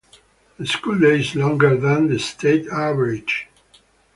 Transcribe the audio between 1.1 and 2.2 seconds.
is longer than the